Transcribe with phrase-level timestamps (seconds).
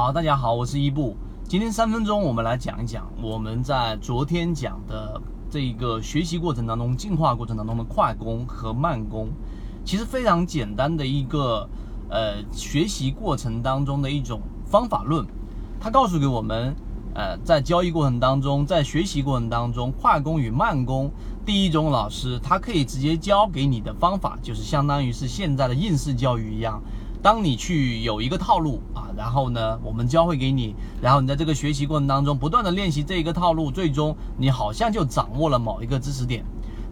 [0.00, 1.16] 好，大家好，我是伊布。
[1.48, 9.28] 今天三分钟，我们来讲一讲我们在昨天讲的这一个学习过程当中、进化过程当中的快攻和慢攻。
[9.84, 11.68] 其实非常简单的一个
[12.08, 15.26] 呃学习过程当中的一种方法论，
[15.80, 16.76] 它告诉给我们，
[17.12, 21.10] 呃，在交易过程当中，在学习过程当中，快攻与慢攻，
[21.44, 26.80] 第一种老师他可以直接教给你的方法，就是相当于是现在的应试教育一样。
[27.22, 36.44] 当你去有一个套路啊，然后呢，我们教会给你，然后你在这个学习过程当中不断的练习这一个套路，最终你好像就掌握了某一个知识点。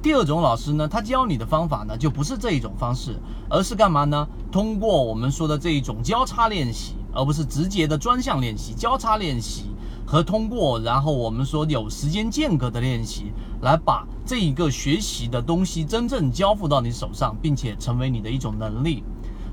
[0.03, 3.17] 第二种老师呢，他教你的方法呢，就不是这一种方式，
[3.49, 4.29] 而是干嘛呢？
[4.51, 9.65] 通过我们说的这一种交叉练习，而不是直接的专项练习，交叉练习
[10.05, 13.33] 和通过，然后我们说有时间间隔的练习，
[13.63, 19.03] 来把这一个学习的东西真正交付到你手上，并且成为你的一种能力。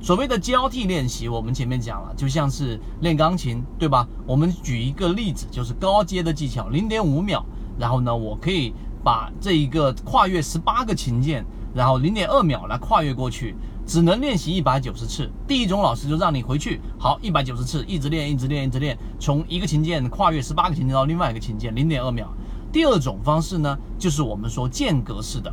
[0.04, 4.06] 所谓的交替练习，我们前面讲了，就像是练钢琴，对吧？
[4.28, 7.42] 我们举一个例子，就是高阶的技巧，零点五秒，
[7.80, 13.56] 然后呢，我可以把这一个跨越十八个琴键，然后零点二秒来跨越过去，
[13.88, 15.32] 只能练习一百九十次。
[15.48, 22.28] 第一种老师就让你回去，好，一百九十次，一直练，一直练，一直练，从一个琴键跨越十八个琴键到另外一个琴键，零点二秒。
[22.74, 25.50] 第二种方式呢，就是我们说间隔式的。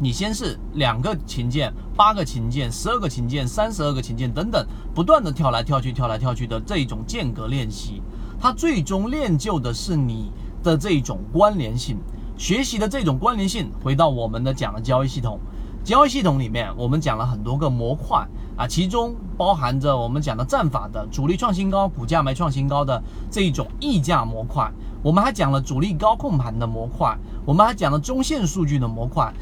[0.00, 8.02] 你先是两个琴键、八个琴键、十二个琴键、三十二个琴键等等，不断的跳来跳去、跳来跳去的这一种间隔练习，
[8.40, 10.32] 它最终练就的是你
[10.64, 11.96] 的这一种关联性，
[12.36, 13.70] 学习的这种关联性。
[13.82, 15.38] 回到我们的讲的交易系统，
[15.84, 24.70] 交易系统里面我们讲了很多个模块啊，其中包含着我们讲的战法的主力创新高、股价没创新高的这一种溢价模块，
[25.04, 29.32] 我们还讲了主力高控盘的模块，我们还讲了中线数据的模块。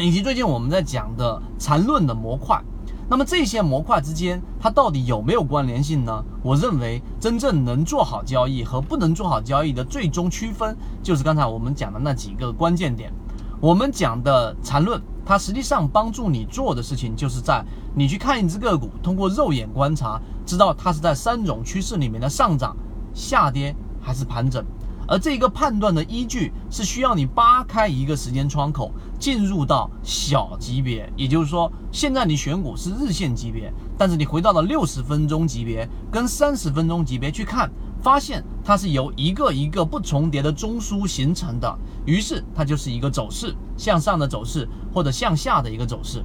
[0.00, 2.60] 以及最近我们在讲的缠论的模块，
[3.08, 6.24] 那么这些模块之间它到底有没有关联性呢？
[6.42, 13.12] 我认为真正能做好交易和不能做好交易的最终区分，就是刚才我们讲的那几个关键点。
[13.60, 22.76] 我们讲的缠论，它实际上帮助你做的事情，就是在你去看一只个股，通过肉眼观察，知道它是在三种趋势里面的上涨、
[23.14, 24.64] 下跌还是盘整。
[25.08, 37.70] 而这个判断的依据是需要你扒开一个时间窗口，进入到小级别，也就是说，现在你选股是日线级别，但是你回到了六十分钟级别跟三十分钟级别去看，
[38.00, 46.24] 发现它是由一个一个不重叠的中枢形成的，于是它就是一个走势向上的走势或者向下的一个走势，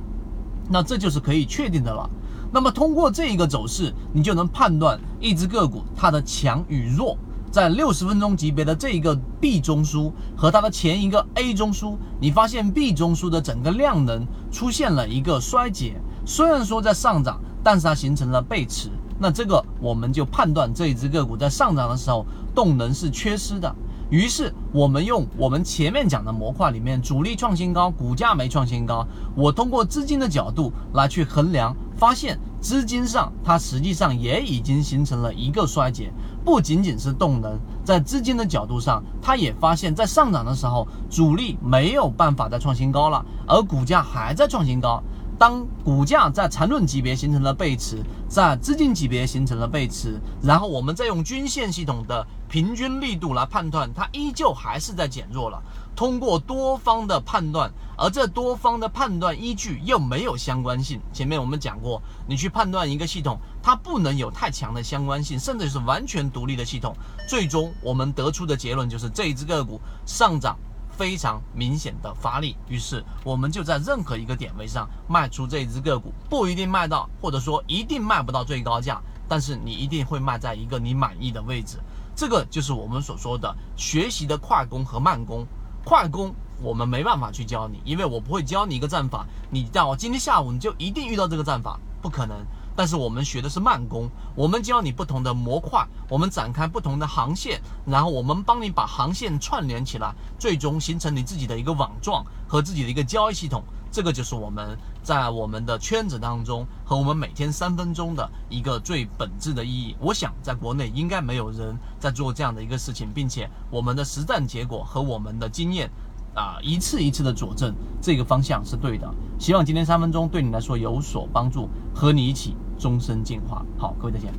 [0.69, 2.09] 那这就是可以确定的了。
[2.51, 7.17] 那么通过这一个走势，你就能判断一只个股它的强与弱。
[7.49, 23.73] 在六十分钟级别的这一个 B 中枢和它的前一个 A 中枢，你发现 B 中枢的整个量能出现了一个衰竭，虽然说在上涨，但是它形成了背驰，那这个我们就判断这一只个股在上涨的时候动能是缺失的。
[24.09, 36.11] 于是我们用我们前面讲的模块里面主力创新高，股价没创新高，我通过资金的角度来去衡量，发现资金上它实际上也已经形成了一个衰竭，
[36.45, 45.03] 不仅仅是动能，在资金的角度上，它也发现，在上涨的时候主力没有办法再创新高了，而股价还在创新高。
[45.39, 55.61] 当股价在缠论级别形成了背驰，在资金级别形成了背驰，然后我们再用均线系统的平均力度来判断，它依旧还是在减弱了。
[55.95, 61.01] 通过多方的判断，而这多方的判断依据又没有相关性。
[61.11, 66.95] 前面我们讲过，你去判断一个系统，它不能有太强的相关性，甚至是完全独立的系统。
[67.27, 70.57] 最终我们得出的结论就是这一只个股上涨。
[70.89, 81.77] 非常明显的发力，于是我们就在任何一个点位上卖出这一只个股，不一定卖到，或者说一定卖不到最高价，但是你一定会卖在一个你满意的位置。
[82.17, 85.45] 这个就是我们所说的学习的快攻和慢攻。
[85.85, 92.35] 快攻我们没办法去教你，因为我不会教你一个战法，你到今天下午你就一定遇到这个战法，不可能。
[92.75, 103.63] 但是我们学的是慢攻，我们教你不同的模块，我们展开不同的航线，然后我们帮你把航线串联起来，最终形成你自己的一个网状和自己的一个交易系统。
[103.97, 109.95] 这个就是我们在我们的圈子当中和我们每天三分钟的一个最本质的意义。
[109.99, 115.89] 我想在国内应该没有人在做这样的一个事情，并且我们的实战结果和我们的经验。
[116.35, 119.11] 啊，一次一次的佐证，这个方向是对的。
[119.39, 123.65] 希望今天三分钟对你来说有所帮助，和你一起终身进化。
[123.79, 124.31] 好，各位再见。